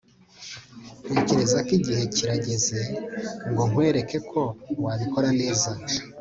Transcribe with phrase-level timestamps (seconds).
[1.09, 2.79] ntekereza ko igihe kirageze
[3.49, 4.41] ngo nkwereke uko
[4.83, 5.69] wabikora neza